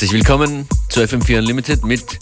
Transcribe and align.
Herzlich 0.00 0.18
willkommen 0.18 0.66
zu 0.88 1.02
FM4 1.02 1.40
Unlimited 1.40 1.84
mit 1.84 2.18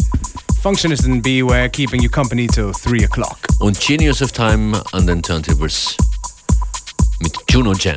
Functionist 0.60 1.04
and 1.04 1.22
Beware 1.22 1.70
keeping 1.70 2.02
you 2.02 2.10
company 2.10 2.48
till 2.48 2.72
3 2.72 3.04
o'clock. 3.04 3.38
Und 3.60 3.78
Genius 3.78 4.20
of 4.20 4.32
Time 4.32 4.82
an 4.90 5.06
den 5.06 5.22
Turntables 5.22 5.96
mit 7.20 7.32
Juno 7.48 7.74
Jam. 7.74 7.96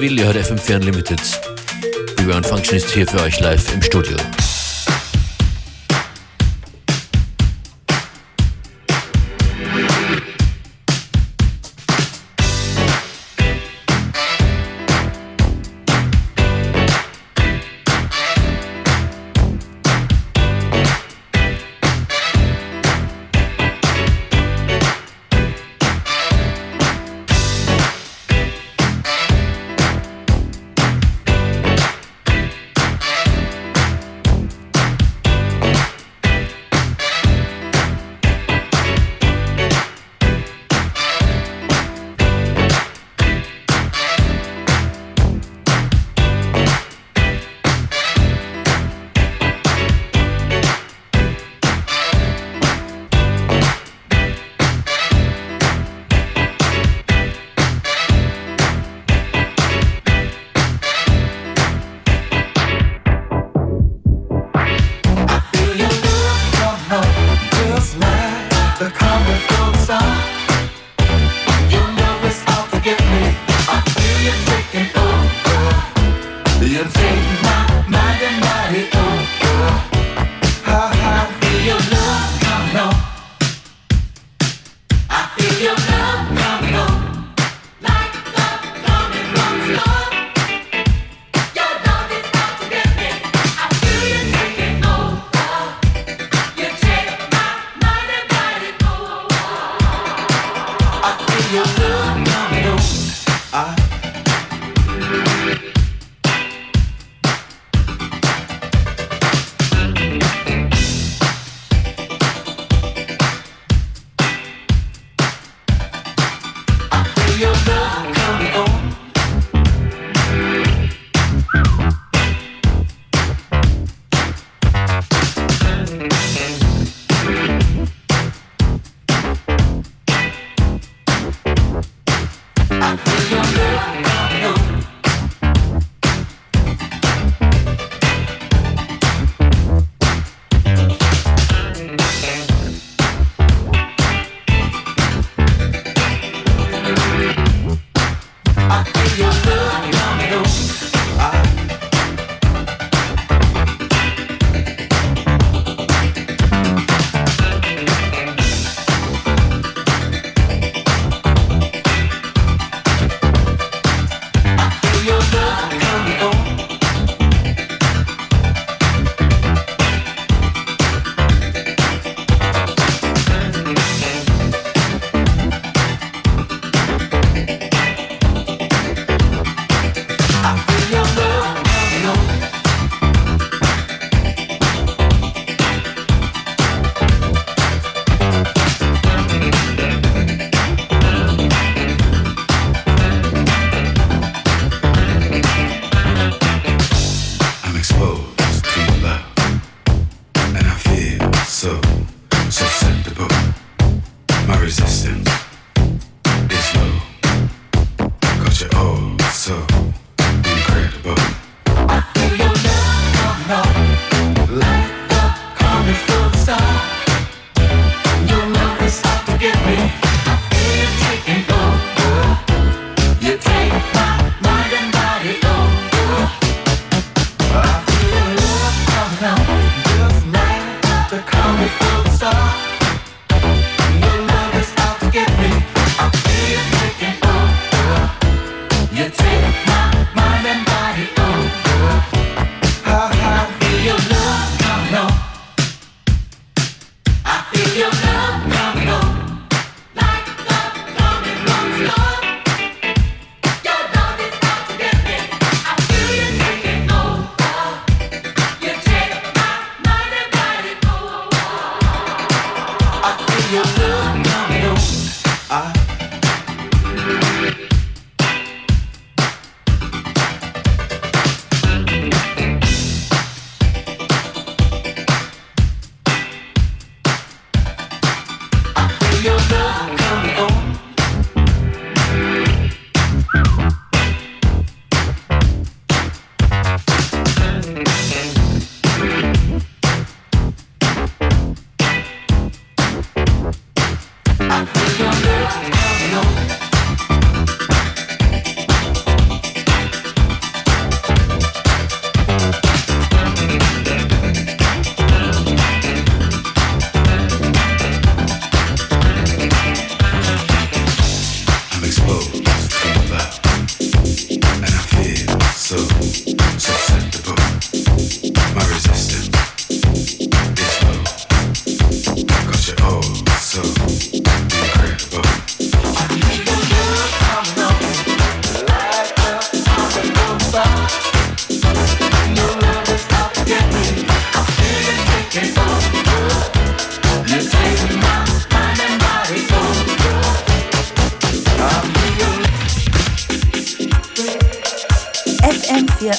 Will, 0.00 0.16
ihr 0.16 0.26
hört 0.26 0.36
FM4 0.36 0.76
Unlimited. 0.76 1.20
Beware 2.16 2.44
Function 2.44 2.76
ist 2.76 2.90
hier 2.90 3.06
für 3.06 3.20
euch 3.22 3.40
live 3.40 3.74
im 3.74 3.82
Studio. 3.82 4.16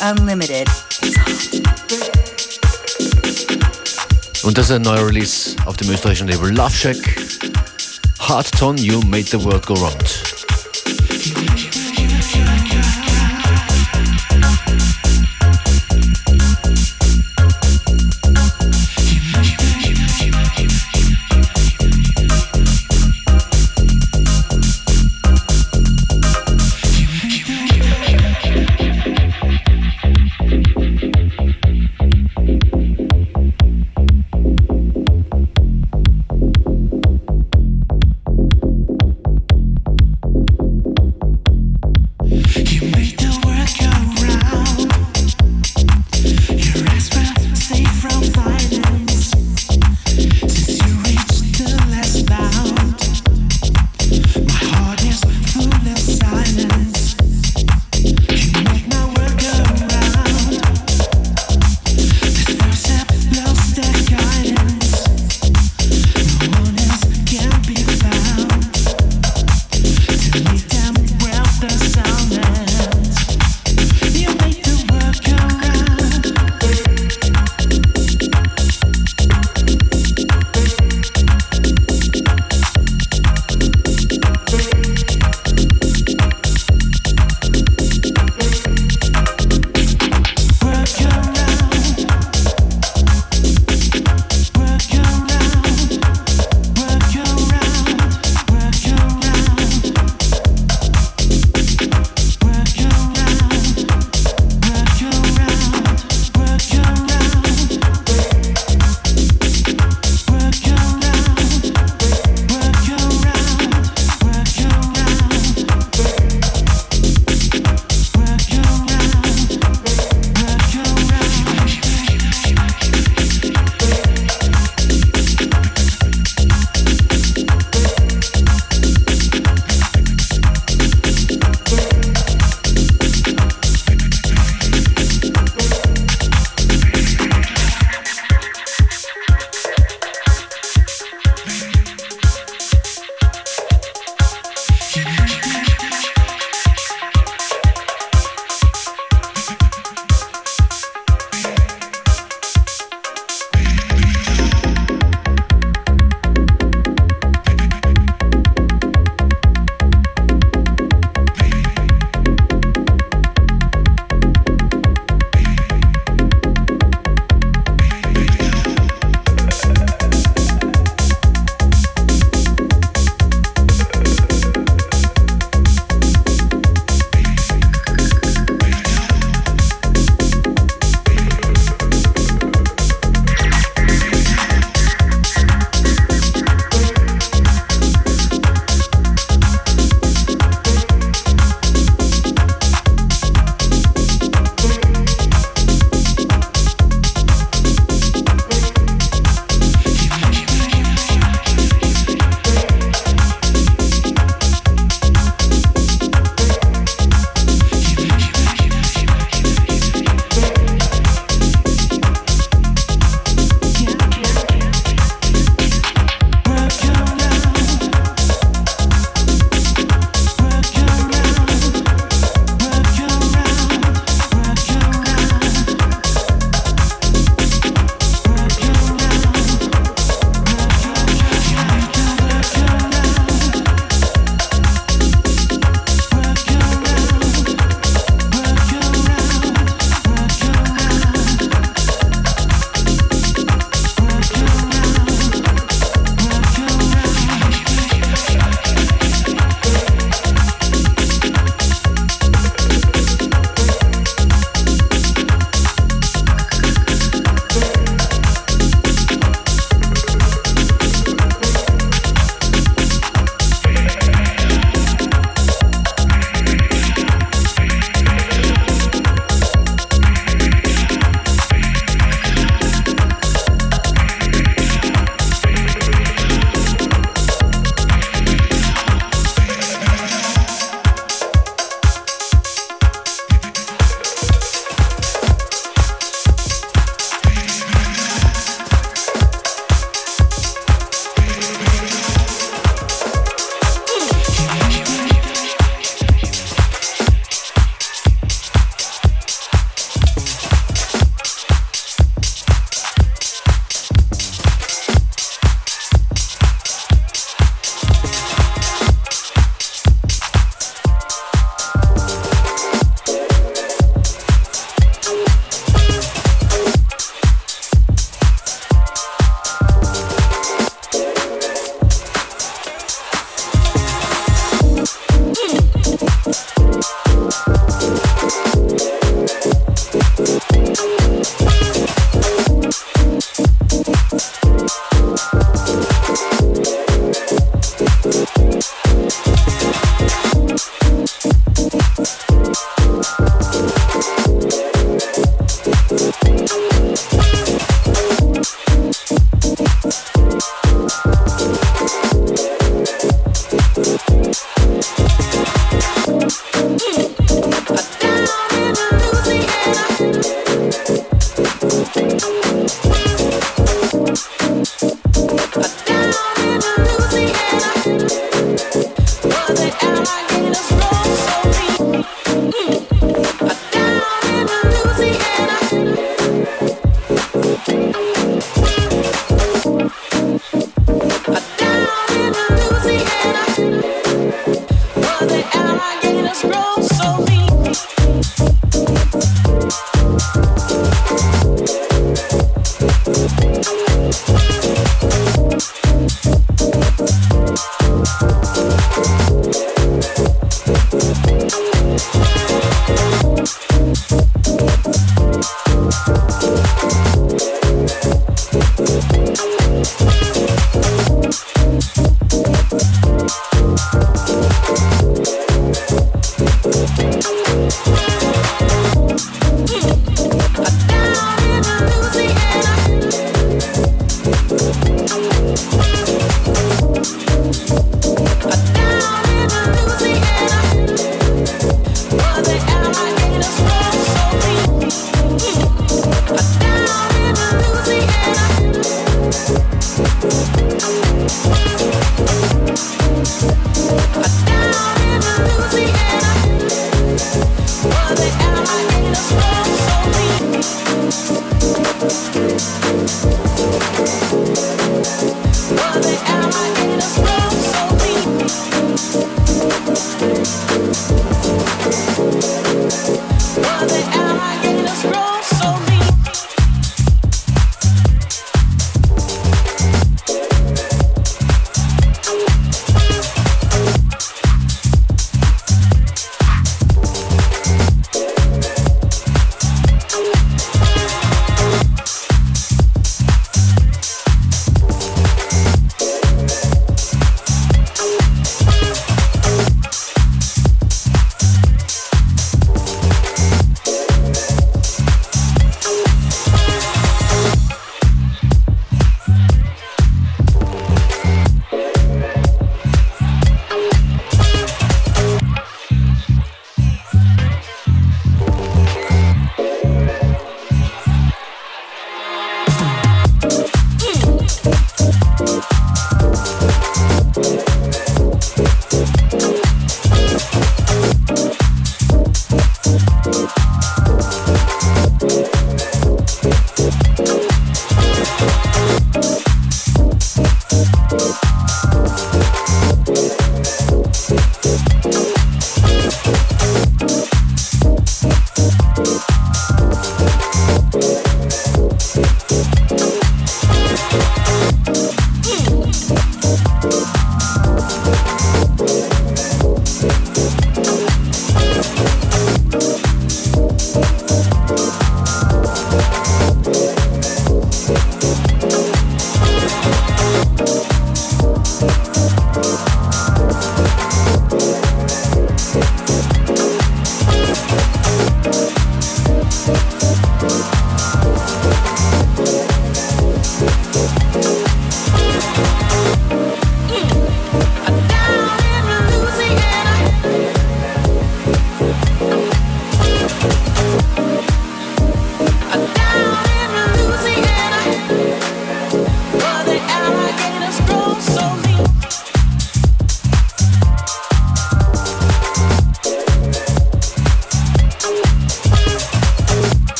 Unlimited. 0.00 0.68
Und 4.42 4.56
das 4.56 4.66
ist 4.66 4.76
ein 4.76 4.82
neuer 4.82 5.06
Release 5.06 5.56
auf 5.66 5.76
dem 5.76 5.90
österreichischen 5.90 6.28
Label 6.28 6.54
Love 6.54 6.74
Shack. 6.74 6.96
Hard 8.20 8.48
You 8.78 9.00
Made 9.02 9.24
the 9.24 9.42
World 9.42 9.66
Go 9.66 9.74
Round. 9.74 10.27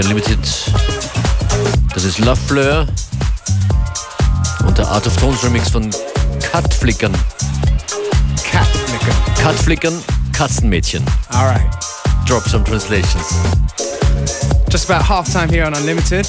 Unlimited. 0.00 0.38
Das 1.92 2.04
ist 2.04 2.18
Love 2.18 2.40
Fleur 2.46 2.86
und 4.66 4.78
der 4.78 4.86
Art 4.86 5.06
of 5.06 5.16
Tones 5.16 5.42
Remix 5.42 5.70
von 5.70 5.90
Cutflickern. 6.52 7.12
Cutflickern. 8.50 9.16
Cutflickern, 9.42 10.02
Katzenmädchen. 10.32 11.04
Alright. 11.30 11.66
Drop 12.26 12.46
some 12.48 12.64
translations. 12.64 13.26
Just 14.70 14.88
about 14.88 15.02
half 15.02 15.32
time 15.32 15.48
here 15.48 15.64
on 15.64 15.74
Unlimited. 15.74 16.26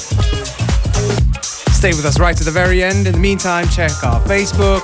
Stay 1.72 1.90
with 1.90 2.04
us 2.04 2.18
right 2.18 2.36
to 2.36 2.44
the 2.44 2.50
very 2.50 2.82
end. 2.82 3.06
In 3.06 3.12
the 3.12 3.20
meantime, 3.20 3.68
check 3.68 3.92
our 4.02 4.20
Facebook, 4.22 4.82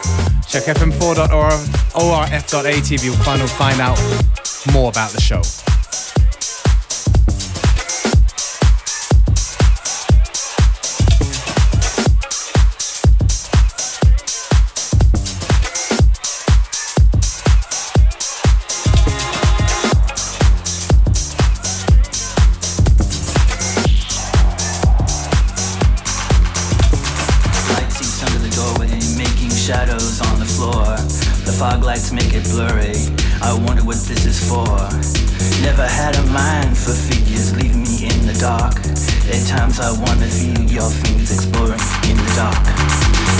check 0.48 0.64
fm4.orf.at. 0.64 3.02
You'll 3.02 3.48
find 3.48 3.80
out 3.80 3.98
more 4.72 4.90
about 4.90 5.10
the 5.10 5.20
show. 5.20 5.42
dark. 38.46 38.78
At 39.34 39.42
times 39.48 39.80
I 39.80 39.90
wanna 39.90 40.30
feel 40.38 40.62
your 40.70 40.88
fingers 41.02 41.32
exploring 41.34 41.82
in 42.06 42.16
the 42.22 42.30
dark. 42.38 42.62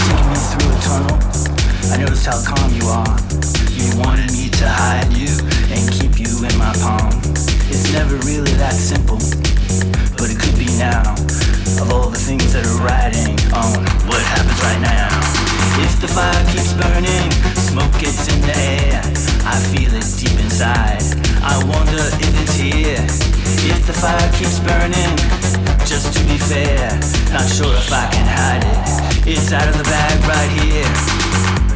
Taking 0.03 0.29
me 0.35 0.39
through 0.51 0.73
a 0.75 0.79
tunnel, 0.87 1.19
I 1.93 1.97
noticed 2.03 2.27
how 2.27 2.39
calm 2.43 2.71
you 2.75 2.87
are. 2.91 3.15
You 3.79 3.87
wanted 4.03 4.33
me 4.33 4.51
to 4.61 4.67
hide 4.69 5.13
you 5.13 5.31
and 5.71 5.83
keep 5.97 6.19
you 6.19 6.33
in 6.49 6.55
my 6.59 6.73
palm. 6.83 7.15
It's 7.71 7.93
never 7.93 8.17
really 8.27 8.55
that 8.63 8.75
simple, 8.75 9.21
but 10.19 10.27
it 10.33 10.39
could 10.43 10.59
be 10.59 10.71
now 10.77 11.15
of 11.81 11.93
all 11.93 12.09
the 12.09 12.19
things 12.19 12.53
that 12.53 12.65
are 12.65 12.79
riding 12.79 13.35
on 13.51 13.83
what 14.07 14.23
happens 14.23 14.59
right 14.63 14.81
now. 14.81 15.11
If 15.83 16.01
the 16.01 16.09
fire 16.09 16.45
keeps 16.55 16.73
burning, 16.79 17.31
smoke 17.59 17.91
gets 17.99 18.31
in 18.31 18.41
the 18.41 18.55
air. 18.55 19.03
I 19.43 19.59
feel 19.75 19.91
it 19.91 20.07
deep 20.15 20.39
inside. 20.39 21.03
I 21.43 21.59
wonder 21.67 22.03
if 22.23 22.33
it's 22.43 22.55
here. 22.55 23.03
If 23.67 23.87
the 23.87 23.93
fire 23.93 24.31
keeps 24.39 24.61
burning, 24.63 25.13
just 25.85 26.15
to 26.15 26.21
be 26.31 26.39
fair, 26.39 26.91
not 27.35 27.49
sure 27.51 27.75
if 27.75 27.93
I 27.93 28.07
can 28.15 28.27
hide 28.27 28.65
it. 28.65 29.27
It's 29.27 29.53
out 29.53 29.69
of 29.69 29.77
the 29.77 29.85
bag 29.85 30.17
right 30.25 30.53
here. 30.63 31.76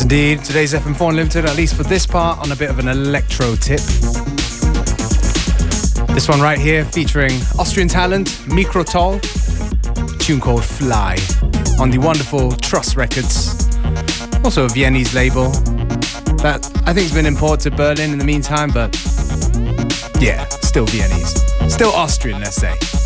Yes, 0.00 0.04
indeed. 0.04 0.42
Today's 0.42 0.72
FM4 0.72 1.10
Unlimited, 1.10 1.44
at 1.44 1.56
least 1.56 1.74
for 1.74 1.82
this 1.82 2.06
part, 2.06 2.38
on 2.38 2.52
a 2.52 2.56
bit 2.56 2.70
of 2.70 2.78
an 2.78 2.88
electro 2.88 3.54
tip. 3.54 3.80
This 6.14 6.26
one 6.26 6.40
right 6.40 6.58
here 6.58 6.86
featuring 6.86 7.32
Austrian 7.58 7.86
talent 7.86 8.28
Mikrotoll, 8.46 9.20
tune 10.18 10.40
called 10.40 10.64
Fly, 10.64 11.18
on 11.78 11.90
the 11.90 11.98
wonderful 11.98 12.52
Trust 12.52 12.96
Records, 12.96 13.68
also 14.42 14.64
a 14.64 14.68
Viennese 14.68 15.12
label 15.12 15.50
that 16.40 16.66
I 16.86 16.94
think 16.94 17.08
has 17.08 17.12
been 17.12 17.26
imported 17.26 17.70
to 17.70 17.76
Berlin 17.76 18.12
in 18.12 18.18
the 18.18 18.24
meantime, 18.24 18.70
but 18.70 18.96
yeah, 20.18 20.48
still 20.62 20.86
Viennese. 20.86 21.42
Still 21.70 21.90
Austrian, 21.90 22.40
let's 22.40 22.56
say. 22.56 22.99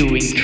Doing 0.00 0.39